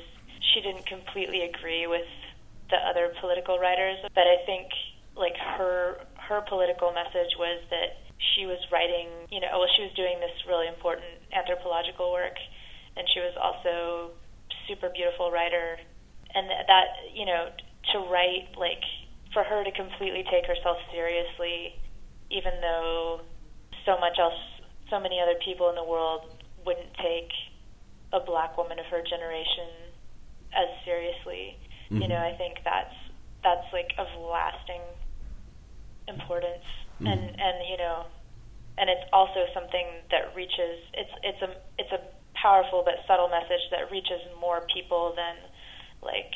she 0.53 0.61
didn't 0.61 0.85
completely 0.85 1.43
agree 1.43 1.87
with 1.87 2.07
the 2.69 2.79
other 2.83 3.13
political 3.21 3.59
writers. 3.59 3.97
But 4.13 4.27
I 4.27 4.43
think 4.45 4.69
like 5.15 5.35
her 5.57 6.03
her 6.15 6.41
political 6.47 6.91
message 6.91 7.33
was 7.39 7.63
that 7.71 8.03
she 8.35 8.45
was 8.45 8.59
writing, 8.71 9.07
you 9.29 9.39
know, 9.39 9.47
well 9.57 9.69
she 9.75 9.83
was 9.83 9.93
doing 9.95 10.19
this 10.19 10.33
really 10.47 10.67
important 10.67 11.07
anthropological 11.33 12.11
work 12.11 12.35
and 12.97 13.05
she 13.13 13.21
was 13.21 13.37
also 13.37 14.11
super 14.67 14.89
beautiful 14.89 15.31
writer 15.31 15.77
and 16.33 16.49
that 16.49 16.87
you 17.13 17.25
know 17.25 17.47
to 17.93 17.97
write 18.11 18.51
like 18.57 18.83
for 19.31 19.43
her 19.43 19.63
to 19.63 19.71
completely 19.71 20.25
take 20.27 20.45
herself 20.45 20.75
seriously 20.91 21.77
even 22.29 22.51
though 22.59 23.21
so 23.85 23.95
much 24.01 24.19
else 24.19 24.35
so 24.89 24.99
many 24.99 25.21
other 25.21 25.37
people 25.45 25.69
in 25.69 25.75
the 25.75 25.83
world 25.83 26.35
wouldn't 26.65 26.91
take 26.99 27.31
a 28.11 28.19
black 28.19 28.57
woman 28.57 28.79
of 28.79 28.85
her 28.91 29.01
generation 29.07 29.93
as 30.51 30.67
seriously 30.83 31.55
you 31.89 32.07
Mhm. 32.07 32.09
know 32.09 32.21
i 32.21 32.33
think 32.37 32.59
that's 32.63 32.95
that's 33.43 33.67
like 33.73 33.93
of 33.97 34.07
lasting 34.31 34.81
importance 36.07 36.65
and 37.05 37.19
Mhm. 37.19 37.35
and 37.39 37.67
you 37.67 37.77
know 37.77 38.05
and 38.77 38.89
it's 38.89 39.03
also 39.11 39.45
something 39.53 39.87
that 40.11 40.33
reaches 40.35 40.79
it's 40.93 41.13
it's 41.23 41.41
a 41.41 41.49
it's 41.77 41.91
a 41.91 42.01
powerful 42.35 42.83
but 42.83 42.95
subtle 43.07 43.27
message 43.29 43.63
that 43.71 43.89
reaches 43.91 44.21
more 44.39 44.61
people 44.73 45.13
than 45.15 45.35
like 46.01 46.31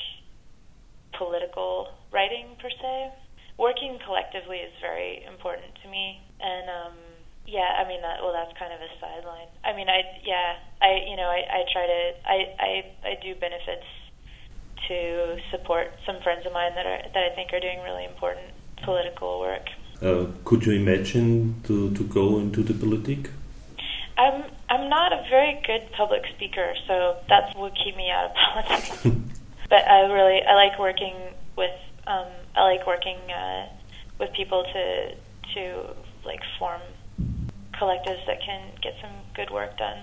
political 1.18 1.88
writing 2.12 2.56
per 2.58 2.70
se 2.70 3.12
working 3.58 4.00
collectively 4.06 4.58
is 4.58 4.74
very 4.82 5.24
important 5.26 5.70
to 5.84 5.88
me 5.90 6.20
and 6.40 6.70
um 6.70 6.98
yeah 7.46 7.78
i 7.78 7.88
mean 7.88 8.02
that 8.02 8.22
well 8.24 8.34
that's 8.34 8.52
kind 8.58 8.74
of 8.74 8.82
a 8.82 8.90
sideline 9.00 9.48
i 9.64 9.72
mean 9.74 9.90
i 9.90 10.02
yeah 10.24 10.56
i 10.82 10.98
you 11.06 11.16
know 11.16 11.30
i 11.30 11.42
i 11.52 11.62
try 11.72 11.86
to 11.86 12.02
i 12.26 12.38
i 12.60 12.72
i 13.12 13.14
do 13.22 13.36
benefits 13.36 13.86
to 14.88 15.38
support 15.52 15.88
some 16.06 16.22
friends 16.22 16.46
of 16.46 16.54
mine 16.54 16.74
that 16.76 16.86
are 16.86 17.02
that 17.14 17.24
i 17.32 17.36
think 17.36 17.54
are 17.54 17.60
doing 17.60 17.80
really 17.84 18.06
important 18.06 18.48
political 18.84 19.40
work 19.40 19.68
Uh, 20.02 20.26
could 20.46 20.66
you 20.66 20.74
imagine 20.74 21.62
to, 21.64 21.94
to 21.94 22.04
go 22.06 22.40
into 22.40 22.64
the 22.64 22.74
politic? 22.74 23.30
I'm 24.18 24.44
I'm 24.68 24.90
not 24.90 25.14
a 25.14 25.22
very 25.30 25.62
good 25.66 25.92
public 25.92 26.24
speaker, 26.36 26.74
so 26.88 27.18
that's 27.30 27.56
what 27.56 27.74
keep 27.76 27.96
me 27.96 28.10
out 28.10 28.32
of 28.32 28.36
politics. 28.44 29.08
but 29.70 29.88
I 29.88 30.12
really 30.12 30.42
I 30.42 30.56
like 30.56 30.80
working 30.80 31.16
with 31.56 31.78
um, 32.08 32.28
I 32.56 32.64
like 32.64 32.88
working 32.88 33.18
uh, 33.30 33.68
with 34.20 34.34
people 34.34 34.64
to 34.74 35.14
to 35.54 35.62
like 36.26 36.42
form 36.58 36.82
collectives 37.74 38.26
that 38.26 38.42
can 38.42 38.62
get 38.82 38.96
some 39.02 39.12
good 39.36 39.50
work 39.52 39.78
done. 39.78 40.00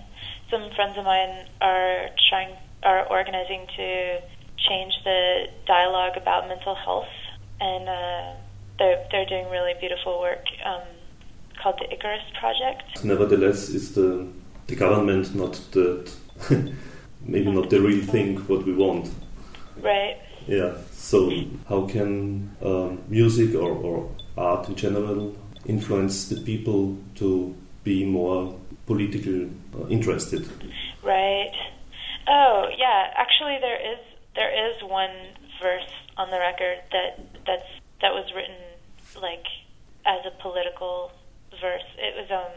Some 0.50 0.70
friends 0.76 0.96
of 0.96 1.04
mine 1.04 1.46
are 1.60 2.08
trying 2.28 2.54
are 2.82 3.06
organizing 3.10 3.66
to 3.76 4.20
change 4.68 4.92
the 5.04 5.46
dialogue 5.66 6.16
about 6.16 6.48
mental 6.48 6.74
health, 6.74 7.12
and 7.60 7.88
uh, 7.88 8.34
they're 8.78 9.06
they're 9.10 9.26
doing 9.26 9.48
really 9.50 9.74
beautiful 9.80 10.20
work 10.20 10.44
um, 10.64 10.82
called 11.62 11.78
the 11.78 11.92
Icarus 11.92 12.22
Project. 12.40 13.04
Nevertheless, 13.04 13.68
is 13.68 13.94
the 13.94 14.26
the 14.66 14.76
government 14.76 15.34
not 15.34 15.60
the 15.72 16.10
maybe 17.20 17.50
not 17.50 17.70
the 17.70 17.80
real 17.80 18.04
thing 18.04 18.38
what 18.48 18.64
we 18.64 18.72
want? 18.72 19.10
Right. 19.82 20.18
Yeah. 20.46 20.74
So 20.92 21.30
how 21.68 21.86
can 21.86 22.56
um, 22.62 23.02
music 23.08 23.54
or, 23.54 23.70
or 23.70 24.10
art 24.36 24.68
in 24.68 24.74
general 24.76 25.36
influence 25.66 26.28
the 26.28 26.40
people 26.40 26.96
to 27.16 27.54
be 27.84 28.04
more 28.04 28.54
politically 28.86 29.50
uh, 29.74 29.86
interested? 29.88 30.48
Right. 31.02 31.52
Oh, 32.26 32.68
yeah. 32.76 33.12
Actually, 33.16 33.58
there 33.60 33.80
is 33.92 33.98
there 34.38 34.54
is 34.54 34.78
one 34.86 35.34
verse 35.60 35.90
on 36.16 36.30
the 36.30 36.38
record 36.38 36.78
that 36.94 37.18
that's 37.44 37.70
that 38.02 38.14
was 38.14 38.30
written 38.34 38.54
like 39.20 39.42
as 40.06 40.22
a 40.30 40.32
political 40.40 41.10
verse. 41.60 41.88
It 41.98 42.14
was 42.14 42.30
um, 42.30 42.54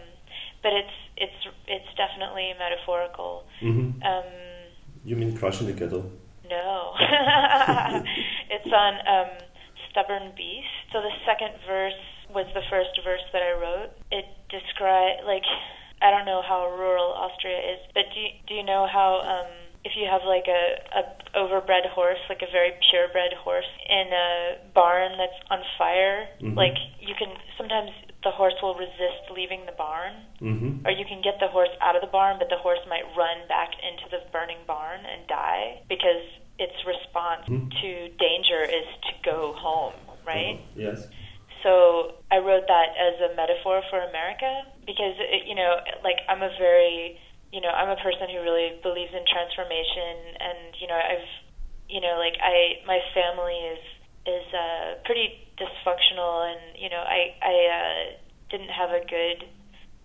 but 0.61 0.73
it's 0.77 0.97
it's 1.17 1.39
it's 1.67 1.89
definitely 1.97 2.53
metaphorical. 2.61 3.43
hmm 3.59 3.97
Um, 4.05 4.29
You 5.03 5.15
mean 5.17 5.33
Crush 5.35 5.59
in 5.61 5.65
the 5.65 5.73
Ghetto? 5.73 6.05
no, 6.45 6.93
it's 8.55 8.71
on 8.85 8.93
um, 9.07 9.31
stubborn 9.89 10.31
beast. 10.37 10.69
So 10.93 11.01
the 11.01 11.15
second 11.25 11.53
verse 11.65 12.01
was 12.29 12.45
the 12.53 12.61
first 12.69 12.93
verse 13.03 13.25
that 13.33 13.41
I 13.41 13.53
wrote. 13.57 13.91
It 14.11 14.25
describe 14.53 15.25
like 15.25 15.47
I 16.01 16.11
don't 16.13 16.25
know 16.25 16.41
how 16.45 16.69
rural 16.69 17.13
Austria 17.25 17.57
is, 17.73 17.81
but 17.95 18.05
do 18.13 18.19
you, 18.19 18.29
do 18.47 18.53
you 18.53 18.63
know 18.63 18.85
how 18.85 19.21
um, 19.21 19.51
if 19.83 19.93
you 19.97 20.05
have 20.05 20.21
like 20.25 20.45
a, 20.47 20.63
a 20.99 21.03
overbred 21.33 21.89
horse, 21.89 22.19
like 22.29 22.41
a 22.41 22.51
very 22.51 22.71
purebred 22.89 23.33
horse, 23.41 23.67
in 23.89 24.07
a 24.13 24.57
barn 24.73 25.17
that's 25.17 25.39
on 25.49 25.63
fire, 25.77 26.27
Mhm. 26.41 26.55
like 26.55 26.77
you 26.99 27.15
can 27.15 27.31
sometimes 27.57 27.91
the 28.23 28.31
horse 28.31 28.53
will 28.61 28.75
resist 28.75 29.29
leaving 29.31 29.65
the 29.65 29.71
barn, 29.73 30.13
hmm 30.39 30.85
or 30.85 30.91
you 30.91 31.05
can 31.05 31.21
get 31.21 31.39
the 31.39 31.47
horse 31.47 31.73
out 31.81 31.95
of 31.95 32.01
the 32.01 32.07
barn, 32.13 32.37
but 32.37 32.49
the 32.49 32.57
horse 32.57 32.81
might 32.87 33.05
run 33.15 33.37
back 33.47 33.71
into 33.81 34.09
the 34.09 34.21
burning 34.31 34.57
barn 34.65 35.05
and 35.05 35.25
die 35.27 35.81
because 35.89 36.23
its 36.59 36.77
response 36.85 37.45
Mhm. 37.49 37.71
to 37.81 38.09
danger 38.17 38.63
is 38.63 38.85
to 39.07 39.13
go 39.23 39.53
home, 39.53 39.93
right? 40.25 40.59
Yes. 40.75 41.09
So 41.63 42.15
I 42.31 42.37
wrote 42.39 42.67
that 42.67 42.89
as 42.97 43.21
a 43.21 43.35
metaphor 43.35 43.81
for 43.89 43.99
America 44.01 44.65
because 44.85 45.15
it, 45.19 45.45
you 45.45 45.55
know, 45.55 45.79
like 46.03 46.21
I'm 46.27 46.41
a 46.41 46.49
very, 46.57 47.19
you 47.51 47.59
know, 47.59 47.69
I'm 47.69 47.91
a 47.91 47.99
person 47.99 48.31
who 48.31 48.39
really 48.41 48.79
believes 48.79 49.11
in 49.11 49.27
transformation, 49.27 50.39
and 50.39 50.71
you 50.79 50.87
know, 50.87 50.95
I've, 50.95 51.29
you 51.91 51.99
know, 51.99 52.15
like 52.15 52.39
I, 52.39 52.79
my 52.87 52.99
family 53.11 53.59
is 53.75 53.83
is 54.23 54.47
uh, 54.55 55.03
pretty 55.03 55.51
dysfunctional, 55.59 56.47
and 56.47 56.79
you 56.79 56.89
know, 56.89 57.03
I 57.03 57.35
I 57.43 57.55
uh, 57.67 58.01
didn't 58.49 58.71
have 58.71 58.95
a 58.95 59.03
good 59.03 59.43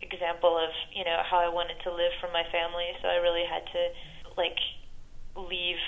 example 0.03 0.59
of 0.59 0.71
you 0.91 1.05
know 1.07 1.23
how 1.23 1.38
I 1.38 1.49
wanted 1.49 1.79
to 1.87 1.95
live 1.95 2.11
for 2.21 2.26
my 2.35 2.43
family, 2.50 2.91
so 3.00 3.09
I 3.09 3.23
really 3.23 3.47
had 3.47 3.62
to 3.62 3.83
like 4.35 4.59
leave 5.38 5.81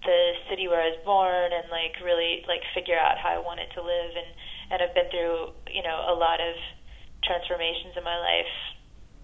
the 0.00 0.20
city 0.48 0.68
where 0.68 0.80
I 0.80 0.94
was 0.94 1.02
born 1.04 1.50
and 1.52 1.68
like 1.68 2.00
really 2.00 2.40
like 2.48 2.62
figure 2.72 2.96
out 2.96 3.18
how 3.18 3.36
I 3.36 3.40
wanted 3.44 3.68
to 3.76 3.82
live. 3.84 4.10
And 4.16 4.30
and 4.72 4.76
I've 4.80 4.96
been 4.96 5.12
through 5.12 5.52
you 5.68 5.84
know 5.84 6.08
a 6.08 6.16
lot 6.16 6.40
of 6.40 6.56
transformations 7.20 7.92
in 8.00 8.04
my 8.04 8.16
life 8.16 8.54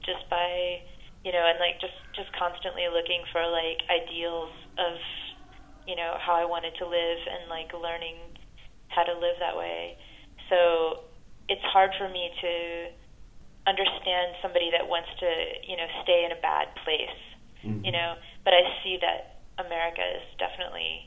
just 0.05 0.29
by 0.29 0.83
you 1.25 1.31
know, 1.31 1.45
and 1.47 1.59
like 1.59 1.81
just 1.81 1.95
just 2.15 2.31
constantly 2.35 2.87
looking 2.91 3.23
for 3.31 3.47
like 3.47 3.83
ideals 3.87 4.51
of 4.79 4.99
you 5.87 5.95
know 5.95 6.19
how 6.19 6.35
I 6.35 6.45
wanted 6.45 6.75
to 6.79 6.87
live 6.87 7.21
and 7.31 7.49
like 7.49 7.71
learning 7.75 8.19
how 8.89 9.03
to 9.03 9.15
live 9.15 9.39
that 9.39 9.57
way. 9.57 9.97
So 10.51 11.07
it's 11.49 11.63
hard 11.63 11.91
for 11.99 12.09
me 12.09 12.31
to 12.43 12.55
understand 13.67 14.35
somebody 14.43 14.71
that 14.75 14.89
wants 14.89 15.09
to 15.21 15.31
you 15.63 15.77
know 15.77 15.87
stay 16.03 16.27
in 16.27 16.33
a 16.35 16.41
bad 16.43 16.75
place, 16.83 17.19
mm-hmm. 17.65 17.85
you 17.85 17.93
know. 17.93 18.15
But 18.45 18.55
I 18.55 18.63
see 18.83 18.99
that 19.01 19.47
America 19.63 20.03
is 20.03 20.27
definitely 20.39 21.07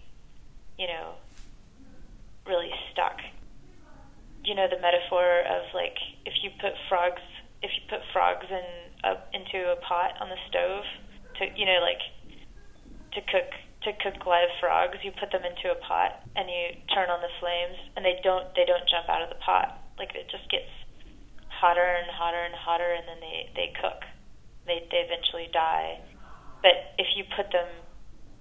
you 0.79 0.87
know 0.87 1.19
really 2.47 2.71
stuck. 2.91 3.19
You 4.45 4.55
know 4.55 4.67
the 4.71 4.79
metaphor 4.79 5.43
of 5.43 5.67
like 5.73 5.99
if 6.23 6.39
you 6.41 6.51
put 6.61 6.71
frogs 6.87 7.21
if 7.61 7.71
you 7.75 7.83
put 7.89 7.99
frogs 8.13 8.45
in 8.49 8.63
uh, 9.05 9.21
into 9.33 9.71
a 9.71 9.77
pot 9.85 10.17
on 10.19 10.29
the 10.29 10.41
stove 10.49 10.83
to 11.37 11.45
you 11.55 11.65
know 11.65 11.79
like 11.79 12.01
to 13.13 13.21
cook 13.31 13.53
to 13.85 13.93
cook 14.01 14.25
live 14.25 14.49
frogs, 14.59 14.97
you 15.05 15.13
put 15.13 15.29
them 15.29 15.45
into 15.45 15.69
a 15.69 15.77
pot 15.85 16.25
and 16.35 16.49
you 16.49 16.73
turn 16.89 17.13
on 17.13 17.21
the 17.21 17.29
flames, 17.39 17.77
and 17.95 18.03
they 18.03 18.17
don't 18.25 18.49
they 18.57 18.65
don't 18.65 18.83
jump 18.89 19.07
out 19.07 19.21
of 19.21 19.29
the 19.29 19.39
pot. 19.39 19.77
Like 19.97 20.11
it 20.17 20.27
just 20.27 20.49
gets 20.49 20.67
hotter 21.47 21.85
and 21.85 22.09
hotter 22.09 22.41
and 22.41 22.53
hotter, 22.57 22.91
and 22.97 23.05
then 23.07 23.21
they 23.21 23.49
they 23.55 23.69
cook. 23.79 24.01
They 24.65 24.83
they 24.89 25.05
eventually 25.05 25.47
die. 25.53 26.01
But 26.65 26.97
if 26.97 27.13
you 27.15 27.23
put 27.37 27.53
them 27.53 27.69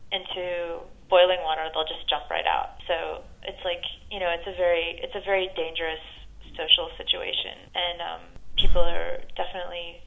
into 0.09 0.80
boiling 1.12 1.44
water, 1.44 1.68
they'll 1.71 1.87
just 1.87 2.09
jump 2.09 2.25
right 2.33 2.49
out. 2.49 2.80
So 2.88 3.23
it's 3.44 3.61
like 3.68 3.85
you 4.11 4.18
know 4.18 4.33
it's 4.33 4.49
a 4.49 4.56
very 4.56 4.97
it's 5.04 5.14
a 5.14 5.25
very 5.28 5.52
dangerous 5.54 6.02
social 6.56 6.88
situation, 6.97 7.68
and 7.76 7.97
um, 8.00 8.23
people 8.56 8.80
are 8.80 9.21
definitely 9.37 10.00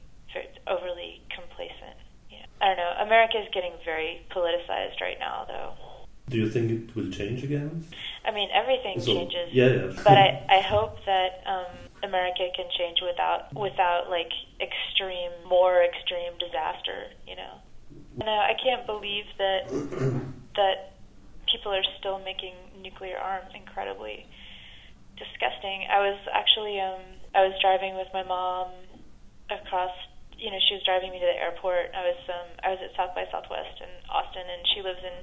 overly 0.66 1.22
complacent. 1.34 1.96
Yeah. 2.30 2.44
I 2.60 2.66
don't 2.68 2.76
know. 2.76 2.92
America 3.04 3.38
is 3.38 3.48
getting 3.52 3.72
very 3.84 4.26
politicized 4.30 5.00
right 5.00 5.18
now, 5.18 5.46
though. 5.48 5.72
Do 6.28 6.36
you 6.36 6.50
think 6.50 6.70
it 6.70 6.94
will 6.94 7.10
change 7.10 7.42
again? 7.42 7.84
I 8.24 8.30
mean, 8.32 8.50
everything 8.52 9.00
so, 9.00 9.14
changes. 9.14 9.48
Yeah, 9.52 9.68
yeah. 9.68 10.02
but 10.04 10.12
I, 10.12 10.44
I 10.50 10.60
hope 10.60 10.98
that 11.06 11.42
um, 11.46 11.72
America 12.02 12.48
can 12.54 12.66
change 12.76 12.98
without 13.00 13.54
without 13.54 14.10
like 14.10 14.30
extreme, 14.60 15.32
more 15.48 15.82
extreme 15.82 16.36
disaster. 16.38 17.08
You 17.26 17.36
know. 17.36 17.54
No, 18.18 18.32
I 18.32 18.52
can't 18.62 18.84
believe 18.84 19.24
that 19.38 19.68
that 20.56 20.92
people 21.50 21.72
are 21.72 21.86
still 21.98 22.18
making 22.18 22.54
nuclear 22.82 23.16
arms 23.16 23.48
incredibly 23.54 24.26
disgusting. 25.16 25.86
I 25.90 26.00
was 26.00 26.18
actually 26.32 26.78
um, 26.80 27.00
I 27.34 27.46
was 27.48 27.54
driving 27.60 27.96
with 27.96 28.08
my 28.12 28.22
mom 28.22 28.68
across 29.50 29.92
you 30.38 30.54
know, 30.54 30.60
she 30.70 30.78
was 30.78 30.86
driving 30.86 31.10
me 31.10 31.18
to 31.18 31.26
the 31.26 31.38
airport. 31.38 31.90
I 31.90 32.02
was 32.06 32.20
um 32.30 32.48
I 32.62 32.68
was 32.70 32.80
at 32.80 32.94
South 32.94 33.12
by 33.12 33.26
Southwest 33.28 33.82
in 33.82 33.90
Austin 34.06 34.46
and 34.46 34.62
she 34.70 34.80
lives 34.80 35.02
in 35.02 35.18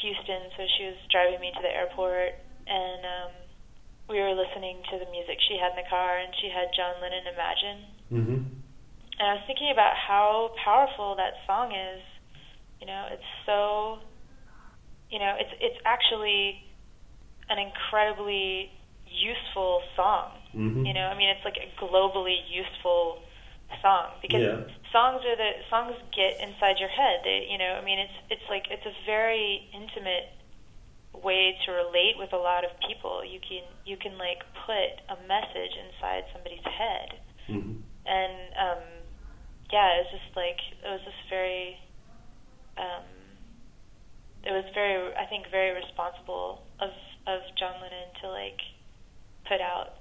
Houston, 0.00 0.48
so 0.56 0.64
she 0.80 0.88
was 0.88 0.98
driving 1.12 1.38
me 1.44 1.52
to 1.52 1.62
the 1.62 1.70
airport 1.70 2.40
and 2.66 3.00
um 3.04 3.32
we 4.08 4.18
were 4.18 4.34
listening 4.34 4.82
to 4.90 4.98
the 4.98 5.06
music 5.12 5.38
she 5.46 5.54
had 5.60 5.76
in 5.76 5.84
the 5.84 5.88
car 5.92 6.18
and 6.18 6.32
she 6.42 6.50
had 6.50 6.72
John 6.74 6.98
Lennon 6.98 7.30
Imagine. 7.30 7.78
Mm-hmm. 8.10 8.40
And 9.20 9.24
I 9.28 9.38
was 9.38 9.44
thinking 9.46 9.70
about 9.70 9.94
how 9.94 10.56
powerful 10.64 11.14
that 11.20 11.36
song 11.46 11.70
is. 11.76 12.02
You 12.80 12.88
know, 12.88 13.12
it's 13.12 13.30
so 13.44 14.00
you 15.12 15.18
know, 15.18 15.36
it's 15.36 15.52
it's 15.60 15.80
actually 15.84 16.64
an 17.52 17.58
incredibly 17.58 18.72
useful 19.04 19.82
song. 19.98 20.38
Mm-hmm. 20.54 20.86
You 20.86 20.94
know, 20.94 21.10
I 21.10 21.18
mean, 21.18 21.28
it's 21.28 21.44
like 21.44 21.58
a 21.58 21.68
globally 21.76 22.38
useful 22.48 23.22
song 23.82 24.18
because 24.22 24.42
yeah. 24.42 24.60
songs 24.92 25.22
are 25.22 25.36
the 25.36 25.52
songs 25.70 25.94
get 26.14 26.40
inside 26.42 26.78
your 26.78 26.90
head. 26.90 27.22
They, 27.24 27.46
you 27.50 27.58
know, 27.58 27.78
I 27.78 27.84
mean, 27.84 27.98
it's 27.98 28.18
it's 28.30 28.48
like 28.50 28.66
it's 28.70 28.84
a 28.86 28.94
very 29.06 29.70
intimate 29.72 30.34
way 31.14 31.56
to 31.66 31.72
relate 31.72 32.18
with 32.18 32.32
a 32.32 32.40
lot 32.40 32.64
of 32.64 32.70
people. 32.86 33.24
You 33.24 33.40
can 33.40 33.64
you 33.84 33.96
can 33.96 34.18
like 34.18 34.42
put 34.66 35.00
a 35.08 35.16
message 35.26 35.74
inside 35.78 36.24
somebody's 36.32 36.66
head, 36.66 37.08
mm-hmm. 37.48 37.78
and 38.06 38.34
um, 38.58 38.82
yeah, 39.72 39.98
it 39.98 40.06
was 40.06 40.12
just 40.18 40.30
like 40.36 40.60
it 40.82 40.90
was 40.90 41.02
just 41.04 41.22
very. 41.28 41.76
Um, 42.78 43.04
it 44.40 44.52
was 44.52 44.64
very, 44.72 44.96
I 45.20 45.26
think, 45.28 45.50
very 45.50 45.76
responsible 45.76 46.62
of 46.80 46.90
of 47.26 47.40
John 47.58 47.76
Lennon 47.82 48.08
to 48.22 48.28
like 48.30 48.60
put 49.46 49.60
out 49.60 50.00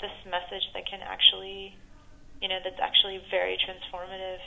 this 0.00 0.16
message 0.24 0.64
that 0.72 0.88
can 0.88 1.00
actually 1.04 1.76
you 2.40 2.48
know, 2.48 2.58
that's 2.62 2.80
actually 2.80 3.22
very 3.30 3.58
transformative. 3.58 4.40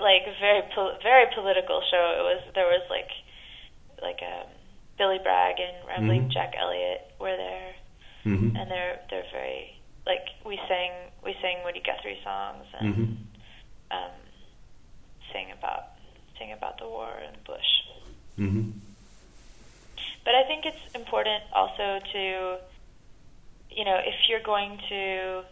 Like 0.00 0.22
very 0.38 0.62
very 1.02 1.26
political 1.34 1.82
show. 1.90 2.04
It 2.18 2.22
was 2.22 2.42
there 2.54 2.66
was 2.66 2.86
like 2.88 3.10
like 4.00 4.20
um, 4.22 4.46
Billy 4.98 5.18
Bragg 5.22 5.56
and 5.58 5.88
Rambling 5.88 6.22
mm-hmm. 6.22 6.30
Jack 6.30 6.54
Elliott 6.56 7.10
were 7.18 7.36
there, 7.36 7.74
mm-hmm. 8.24 8.56
and 8.56 8.70
they're 8.70 9.00
they're 9.10 9.26
very 9.32 9.74
like 10.06 10.26
we 10.46 10.60
sang 10.68 10.92
we 11.24 11.34
sang 11.42 11.64
Woody 11.64 11.82
Guthrie 11.84 12.20
songs 12.22 12.66
and 12.78 12.94
mm-hmm. 12.94 13.12
um, 13.90 14.14
sang 15.32 15.50
about 15.50 15.98
sing 16.38 16.52
about 16.52 16.78
the 16.78 16.86
war 16.86 17.10
and 17.26 17.42
Bush. 17.44 17.72
Mm-hmm. 18.38 18.70
But 20.24 20.34
I 20.34 20.44
think 20.44 20.64
it's 20.64 20.94
important 20.94 21.42
also 21.52 22.00
to, 22.12 22.56
you 23.70 23.84
know, 23.84 23.98
if 23.98 24.14
you're 24.28 24.42
going 24.42 24.80
to 24.88 25.44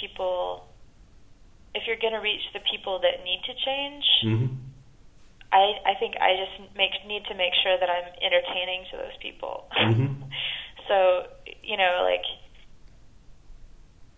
people, 0.00 0.66
if 1.74 1.86
you're 1.86 2.00
going 2.00 2.14
to 2.14 2.20
reach 2.20 2.42
the 2.52 2.60
people 2.70 3.00
that 3.00 3.24
need 3.24 3.40
to 3.46 3.54
change, 3.54 4.04
mm-hmm. 4.24 4.54
I 5.52 5.80
I 5.86 5.94
think 5.98 6.16
I 6.20 6.36
just 6.36 6.76
make 6.76 6.92
need 7.06 7.24
to 7.28 7.34
make 7.34 7.52
sure 7.62 7.78
that 7.78 7.88
I'm 7.88 8.12
entertaining 8.20 8.84
to 8.92 8.96
those 8.98 9.16
people. 9.20 9.68
Mm-hmm. 9.72 10.22
so 10.88 11.24
you 11.62 11.76
know, 11.76 12.04
like 12.04 12.24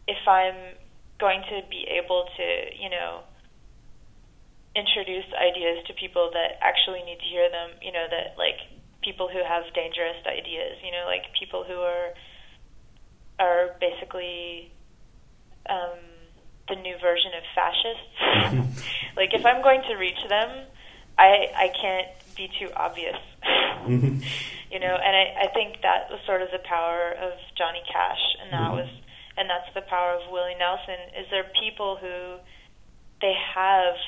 if 0.08 0.26
I'm 0.26 0.74
going 1.20 1.42
to 1.52 1.62
be 1.68 1.86
able 1.86 2.26
to, 2.36 2.46
you 2.74 2.90
know, 2.90 3.22
introduce 4.74 5.26
ideas 5.36 5.84
to 5.86 5.92
people 5.94 6.30
that 6.32 6.58
actually 6.62 7.02
need 7.02 7.18
to 7.18 7.28
hear 7.28 7.50
them, 7.50 7.78
you 7.82 7.92
know, 7.92 8.06
that 8.10 8.38
like 8.38 8.58
people 9.02 9.28
who 9.28 9.38
have 9.38 9.62
dangerous 9.74 10.18
ideas, 10.26 10.78
you 10.82 10.90
know, 10.90 11.04
like 11.06 11.22
people 11.38 11.62
who 11.62 11.78
are 11.78 12.10
are 13.38 13.76
basically 13.80 14.72
um, 15.70 15.98
the 16.68 16.76
new 16.76 16.96
version 17.00 17.30
of 17.36 17.44
fascists. 17.54 18.84
like 19.16 19.32
if 19.32 19.44
I'm 19.46 19.62
going 19.62 19.82
to 19.88 19.94
reach 19.94 20.20
them, 20.28 20.66
I 21.18 21.46
I 21.54 21.68
can't 21.80 22.08
be 22.36 22.50
too 22.58 22.72
obvious. 22.76 23.18
mm-hmm. 23.86 24.20
You 24.70 24.78
know, 24.78 24.94
and 24.94 25.16
I, 25.16 25.46
I 25.46 25.52
think 25.52 25.82
that 25.82 26.06
was 26.14 26.20
sort 26.26 26.42
of 26.42 26.48
the 26.52 26.62
power 26.62 27.10
of 27.18 27.32
Johnny 27.58 27.82
Cash, 27.90 28.22
and 28.38 28.52
that 28.52 28.70
mm-hmm. 28.70 28.86
was, 28.86 28.90
and 29.36 29.50
that's 29.50 29.66
the 29.74 29.82
power 29.82 30.14
of 30.14 30.30
Willie 30.30 30.54
Nelson. 30.54 31.10
Is 31.18 31.26
there 31.28 31.50
people 31.58 31.98
who 31.98 32.38
they 33.20 33.34
have 33.34 33.98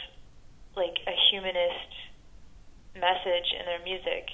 like 0.76 1.02
a 1.10 1.14
humanist 1.30 1.90
message 2.94 3.48
in 3.58 3.66
their 3.66 3.82
music, 3.82 4.30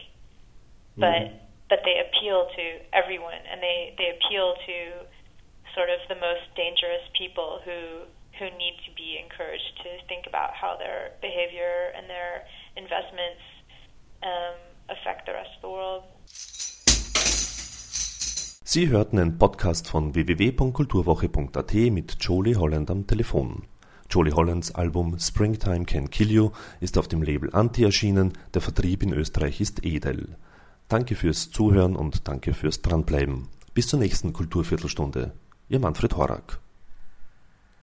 but 1.01 1.33
mm-hmm. 1.33 1.37
but 1.73 1.81
they 1.89 1.97
appeal 1.97 2.53
to 2.53 2.65
everyone, 2.93 3.41
and 3.51 3.63
they 3.63 3.97
they 3.97 4.13
appeal 4.13 4.53
to 4.53 5.09
sort 5.79 5.91
of 5.97 6.01
the 6.09 6.19
most 6.29 6.47
dangerous 6.57 7.05
people 7.21 7.51
who 7.65 7.79
who 8.39 8.47
need 8.63 8.77
to 8.87 8.93
be 9.03 9.11
encouraged 9.25 9.73
to 9.85 9.91
think 10.11 10.27
about 10.27 10.51
how 10.63 10.73
their 10.83 11.01
behavior 11.21 11.75
and 11.97 12.05
their 12.15 12.33
investments 12.77 13.43
um, 14.31 14.59
affect 14.95 15.27
the 15.27 15.35
rest 15.41 15.53
of 15.57 15.63
the 15.63 15.73
world. 15.79 16.03
Sie 18.65 18.89
hörten 18.89 19.19
einen 19.19 19.39
Podcast 19.39 19.89
von 19.89 20.15
www.kulturwoche.at 20.15 21.75
mit 21.91 22.17
Jolie 22.21 22.57
Holland 22.57 22.91
am 22.91 23.07
Telefon. 23.07 23.67
Jolie 24.11 24.33
Hollands 24.33 24.75
Album 24.75 25.19
Springtime 25.19 25.85
Can 25.85 26.11
Kill 26.11 26.31
You 26.31 26.51
ist 26.81 26.99
auf 26.99 27.09
dem 27.09 27.23
Label 27.23 27.51
Anti 27.53 27.85
erschienen, 27.85 28.33
der 28.53 28.63
Vertrieb 28.63 29.03
in 29.03 29.13
Österreich 29.13 29.61
ist 29.61 29.85
Edel. 29.85 30.37
Danke 30.89 31.15
fürs 31.15 31.51
Zuhören 31.51 31.97
und 31.97 32.29
danke 32.29 32.53
fürs 32.53 32.83
Dranbleiben. 32.83 33.49
Bis 33.75 33.89
zur 33.89 33.99
nächsten 33.99 34.33
Kulturviertelstunde. 34.33 35.33
Ihr 35.71 35.79
Manfred 35.79 36.17
Horak. 36.17 36.61